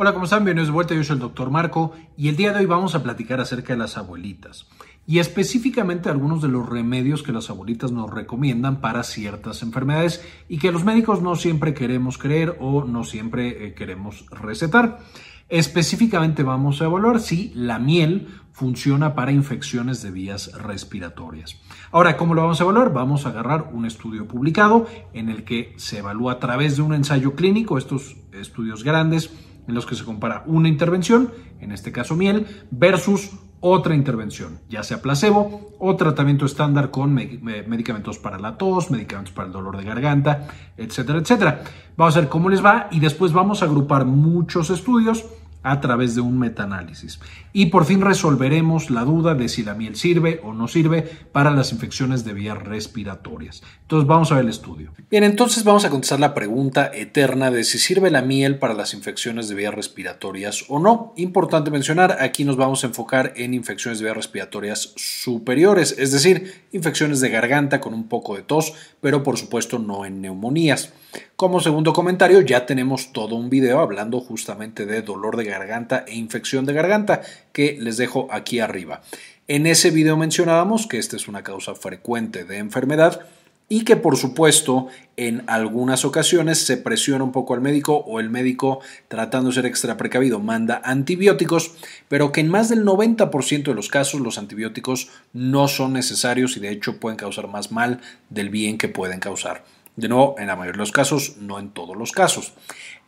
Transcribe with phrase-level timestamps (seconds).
[0.00, 0.44] Hola, ¿cómo están?
[0.44, 0.94] Bienvenidos de vuelta.
[0.94, 3.80] Yo soy el doctor Marco y el día de hoy vamos a platicar acerca de
[3.80, 4.68] las abuelitas
[5.08, 10.58] y específicamente algunos de los remedios que las abuelitas nos recomiendan para ciertas enfermedades y
[10.58, 15.00] que los médicos no siempre queremos creer o no siempre eh, queremos recetar.
[15.48, 21.56] Específicamente vamos a evaluar si la miel funciona para infecciones de vías respiratorias.
[21.90, 22.92] Ahora, ¿cómo lo vamos a evaluar?
[22.92, 26.94] Vamos a agarrar un estudio publicado en el que se evalúa a través de un
[26.94, 29.32] ensayo clínico, estos estudios grandes
[29.68, 34.82] en los que se compara una intervención, en este caso miel, versus otra intervención, ya
[34.82, 39.84] sea placebo o tratamiento estándar con medicamentos para la tos, medicamentos para el dolor de
[39.84, 41.64] garganta, etcétera, etcétera.
[41.96, 45.24] Vamos a ver cómo les va y después vamos a agrupar muchos estudios
[45.62, 47.20] a través de un metaanálisis.
[47.52, 51.50] Y por fin resolveremos la duda de si la miel sirve o no sirve para
[51.50, 53.62] las infecciones de vías respiratorias.
[53.82, 54.92] Entonces vamos a ver el estudio.
[55.10, 58.94] Bien, entonces vamos a contestar la pregunta eterna de si sirve la miel para las
[58.94, 61.12] infecciones de vías respiratorias o no.
[61.16, 66.64] Importante mencionar, aquí nos vamos a enfocar en infecciones de vías respiratorias superiores, es decir,
[66.72, 70.92] infecciones de garganta con un poco de tos, pero por supuesto no en neumonías.
[71.36, 76.16] Como segundo comentario, ya tenemos todo un video hablando justamente de dolor de garganta e
[76.16, 79.02] infección de garganta que les dejo aquí arriba.
[79.46, 83.26] En ese video mencionábamos que esta es una causa frecuente de enfermedad
[83.68, 88.30] y que por supuesto en algunas ocasiones se presiona un poco al médico o el
[88.30, 91.72] médico tratando de ser extra precavido manda antibióticos,
[92.08, 96.60] pero que en más del 90% de los casos los antibióticos no son necesarios y
[96.60, 99.64] de hecho pueden causar más mal del bien que pueden causar.
[99.98, 102.52] De nuevo, en la mayoría de los casos, no en todos los casos.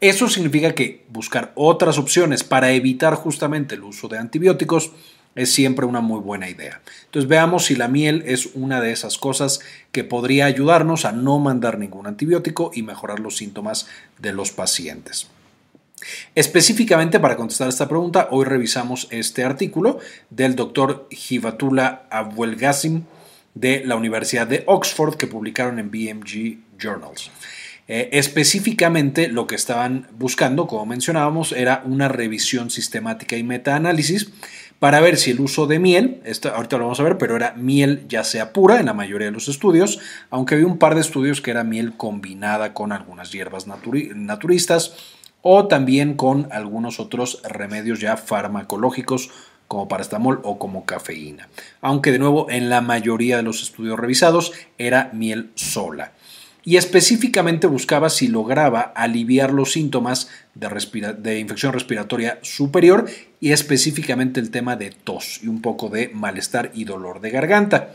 [0.00, 4.90] Eso significa que buscar otras opciones para evitar justamente el uso de antibióticos
[5.36, 6.80] es siempre una muy buena idea.
[7.04, 9.60] Entonces veamos si la miel es una de esas cosas
[9.92, 13.86] que podría ayudarnos a no mandar ningún antibiótico y mejorar los síntomas
[14.18, 15.28] de los pacientes.
[16.34, 23.04] Específicamente para contestar esta pregunta, hoy revisamos este artículo del doctor Hibatullah Abuelgazim
[23.54, 27.30] de la Universidad de Oxford que publicaron en BMG Journals.
[27.88, 34.30] Eh, específicamente lo que estaban buscando, como mencionábamos, era una revisión sistemática y metaanálisis
[34.78, 36.22] para ver si el uso de miel,
[36.54, 39.32] ahorita lo vamos a ver, pero era miel ya sea pura en la mayoría de
[39.32, 39.98] los estudios,
[40.30, 44.94] aunque había un par de estudios que era miel combinada con algunas hierbas naturistas
[45.42, 49.30] o también con algunos otros remedios ya farmacológicos
[49.70, 51.48] como paracetamol o como cafeína.
[51.80, 56.10] Aunque de nuevo en la mayoría de los estudios revisados era miel sola.
[56.64, 64.40] Y específicamente buscaba si lograba aliviar los síntomas de, de, infección respiratoria superior y específicamente
[64.40, 67.94] el tema de tos y un poco de malestar y dolor de garganta.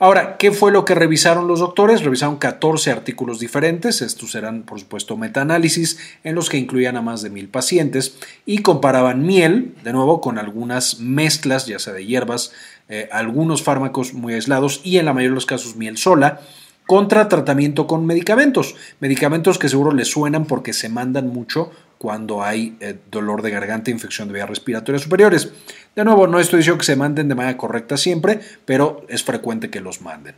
[0.00, 2.04] Ahora, ¿qué fue lo que revisaron los doctores?
[2.04, 7.20] Revisaron 14 artículos diferentes, estos eran por supuesto metaanálisis en los que incluían a más
[7.20, 8.16] de mil pacientes
[8.46, 12.52] y comparaban miel, de nuevo, con algunas mezclas, ya sea de hierbas,
[12.88, 16.42] eh, algunos fármacos muy aislados y en la mayoría de los casos miel sola,
[16.88, 22.78] contra tratamiento con medicamentos, medicamentos que seguro les suenan porque se mandan mucho cuando hay
[22.80, 25.52] eh, dolor de garganta, infección de vías respiratorias superiores.
[25.94, 29.68] De nuevo, no estoy diciendo que se manden de manera correcta siempre, pero es frecuente
[29.68, 30.34] que los manden.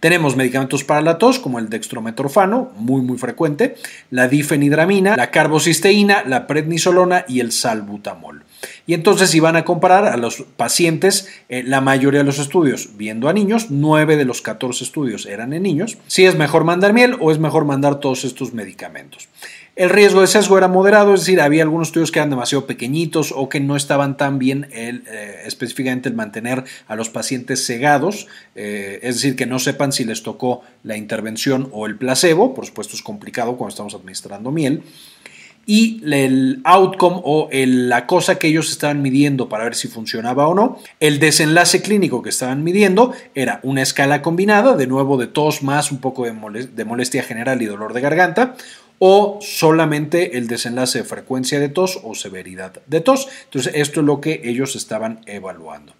[0.00, 3.76] Tenemos medicamentos para la tos como el dextrometorfano, muy muy frecuente,
[4.10, 8.44] la difenidramina, la carbocisteína, la prednisolona y el salbutamol.
[8.86, 13.28] Y entonces iban a comparar a los pacientes, eh, la mayoría de los estudios viendo
[13.28, 17.16] a niños, 9 de los 14 estudios eran en niños, si es mejor mandar miel
[17.20, 19.28] o es mejor mandar todos estos medicamentos.
[19.80, 23.32] El riesgo de sesgo era moderado, es decir, había algunos estudios que eran demasiado pequeñitos
[23.34, 28.26] o que no estaban tan bien el, eh, específicamente el mantener a los pacientes cegados,
[28.54, 32.66] eh, es decir, que no sepan si les tocó la intervención o el placebo, por
[32.66, 34.82] supuesto es complicado cuando estamos administrando miel
[35.64, 40.54] y el outcome o la cosa que ellos estaban midiendo para ver si funcionaba o
[40.54, 40.78] no.
[40.98, 45.92] El desenlace clínico que estaban midiendo era una escala combinada, de nuevo de tos más
[45.92, 48.56] un poco de molestia general y dolor de garganta,
[49.00, 53.28] o solamente el desenlace de frecuencia de tos o severidad de tos.
[53.44, 55.94] Entonces, esto es lo que ellos estaban evaluando.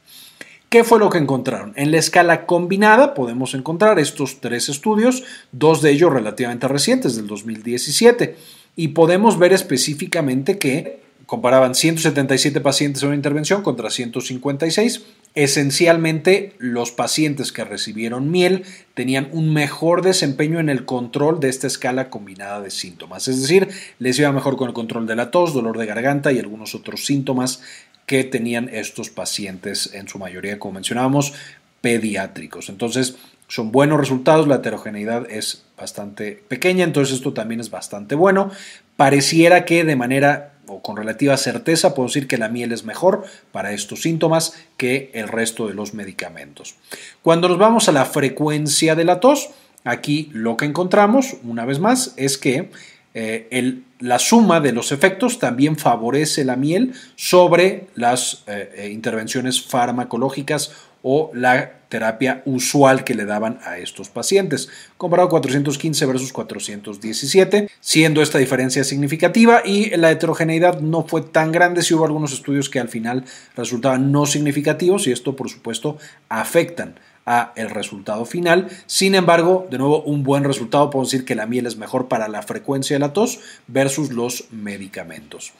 [0.68, 1.72] ¿Qué fue lo que encontraron?
[1.76, 7.26] En la escala combinada podemos encontrar estos tres estudios, dos de ellos relativamente recientes, del
[7.26, 8.36] 2017,
[8.76, 11.00] y podemos ver específicamente que
[11.30, 15.02] comparaban 177 pacientes en una intervención contra 156
[15.36, 21.68] Esencialmente, los pacientes que recibieron miel tenían un mejor desempeño en el control de esta
[21.68, 23.68] escala combinada de síntomas, es decir,
[24.00, 27.06] les iba mejor con el control de la tos, dolor de garganta y algunos otros
[27.06, 27.62] síntomas
[28.06, 31.32] que tenían estos pacientes, en su mayoría, como mencionábamos,
[31.80, 32.68] pediátricos.
[32.68, 33.14] Entonces,
[33.46, 38.50] son buenos resultados, la heterogeneidad es bastante pequeña, entonces esto también es bastante bueno.
[38.96, 43.24] Pareciera que de manera o con relativa certeza puedo decir que la miel es mejor
[43.52, 46.76] para estos síntomas que el resto de los medicamentos.
[47.22, 49.50] Cuando nos vamos a la frecuencia de la tos,
[49.84, 52.70] aquí lo que encontramos, una vez más, es que
[53.14, 59.60] eh, la suma de los efectos también favorece la miel sobre las eh, eh, intervenciones
[59.60, 60.72] farmacológicas
[61.02, 68.22] o la terapia usual que le daban a estos pacientes, comparado 415 versus 417, siendo
[68.22, 72.80] esta diferencia significativa y la heterogeneidad no fue tan grande si hubo algunos estudios que
[72.80, 73.24] al final
[73.56, 75.98] resultaban no significativos y esto por supuesto
[76.30, 76.94] afectan
[77.26, 78.68] a el resultado final.
[78.86, 82.28] Sin embargo, de nuevo, un buen resultado, puedo decir que la miel es mejor para
[82.28, 85.52] la frecuencia de la tos versus los medicamentos.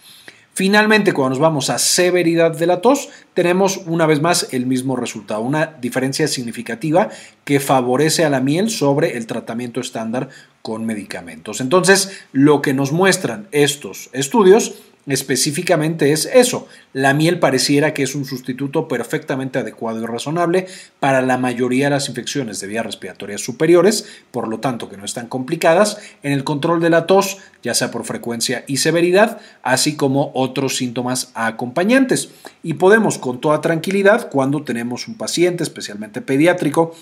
[0.61, 4.95] Finalmente, cuando nos vamos a severidad de la tos, tenemos una vez más el mismo
[4.95, 7.09] resultado, una diferencia significativa
[7.47, 10.29] que favorece a la miel sobre el tratamiento estándar
[10.63, 11.61] con medicamentos.
[11.61, 16.69] Entonces, lo que nos muestran estos estudios específicamente es eso.
[16.93, 20.67] La miel pareciera que es un sustituto perfectamente adecuado y razonable
[20.99, 25.05] para la mayoría de las infecciones de vías respiratorias superiores, por lo tanto que no
[25.05, 29.97] están complicadas, en el control de la tos, ya sea por frecuencia y severidad, así
[29.97, 32.31] como otros síntomas acompañantes.
[32.63, 36.95] Y podemos con toda tranquilidad, cuando tenemos un paciente, especialmente pediátrico,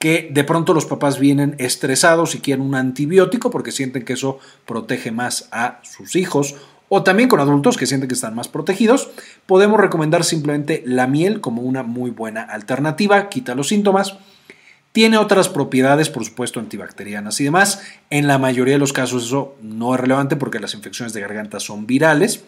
[0.00, 4.38] que de pronto los papás vienen estresados y quieren un antibiótico porque sienten que eso
[4.66, 6.56] protege más a sus hijos
[6.88, 9.10] o también con adultos que sienten que están más protegidos,
[9.46, 14.16] podemos recomendar simplemente la miel como una muy buena alternativa, quita los síntomas.
[14.90, 17.80] Tiene otras propiedades, por supuesto, antibacterianas y demás.
[18.08, 21.60] En la mayoría de los casos eso no es relevante porque las infecciones de garganta
[21.60, 22.42] son virales.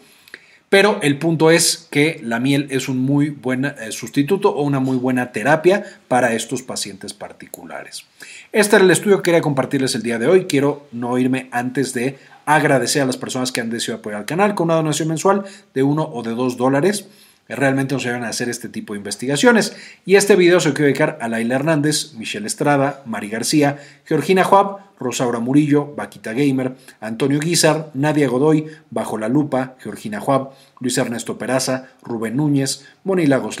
[0.73, 4.79] Pero el punto es que la miel es un muy buen eh, sustituto o una
[4.79, 8.05] muy buena terapia para estos pacientes particulares.
[8.51, 10.45] Este era el estudio que quería compartirles el día de hoy.
[10.45, 12.17] Quiero no irme antes de
[12.47, 15.43] agradecer a las personas que han decidido apoyar al canal con una donación mensual
[15.75, 17.05] de uno o de dos dólares.
[17.49, 19.75] Realmente nos ayudan a hacer este tipo de investigaciones.
[20.05, 24.43] Y este video se lo quiero dedicar a Laila Hernández, Michelle Estrada, Mari García, Georgina
[24.43, 30.97] Juab, Rosaura Murillo, Vaquita Gamer, Antonio Guizar, Nadia Godoy, Bajo la Lupa, Georgina Juab, Luis
[30.97, 33.59] Ernesto Peraza, Rubén Núñez, Moni Lagos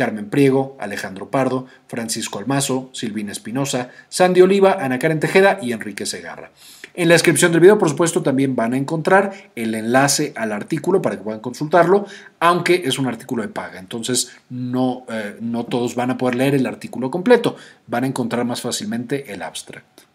[0.00, 6.06] Carmen Priego, Alejandro Pardo, Francisco Almazo, Silvina Espinosa, Sandy Oliva, Ana Karen Tejeda y Enrique
[6.06, 6.52] Segarra.
[6.94, 11.02] En la descripción del video, por supuesto, también van a encontrar el enlace al artículo
[11.02, 12.06] para que puedan consultarlo,
[12.38, 13.78] aunque es un artículo de paga.
[13.78, 17.56] Entonces, no, eh, no todos van a poder leer el artículo completo.
[17.86, 20.09] Van a encontrar más fácilmente el abstract.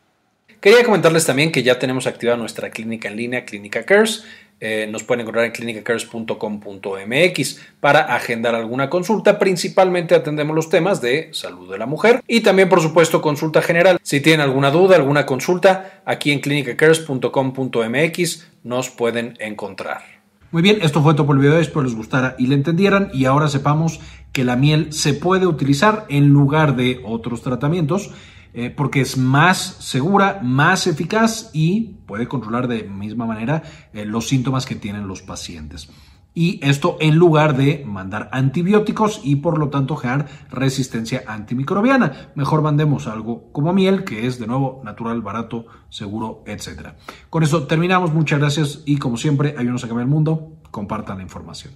[0.66, 4.24] Quería comentarles también que ya tenemos activada nuestra clínica en línea, Clínica Cares.
[4.60, 9.38] Eh, nos pueden encontrar en clinicacares.com.mx para agendar alguna consulta.
[9.38, 14.00] Principalmente atendemos los temas de salud de la mujer y también, por supuesto, consulta general.
[14.02, 20.02] Si tienen alguna duda, alguna consulta, aquí en clinicacares.com.mx nos pueden encontrar.
[20.50, 23.26] Muy bien, esto fue todo por el video, espero les gustara y le entendieran y
[23.26, 24.00] ahora sepamos
[24.32, 28.10] que la miel se puede utilizar en lugar de otros tratamientos
[28.58, 34.30] eh, porque es más segura, más eficaz y puede controlar de misma manera eh, los
[34.30, 35.90] síntomas que tienen los pacientes.
[36.34, 42.30] Y esto en lugar de mandar antibióticos y por lo tanto generar resistencia antimicrobiana.
[42.36, 46.94] Mejor mandemos algo como miel, que es de nuevo natural, barato, seguro, etc.
[47.30, 48.14] Con eso terminamos.
[48.14, 50.54] Muchas gracias y como siempre, ayúdenos a cambiar el mundo.
[50.72, 51.74] Compartan la información.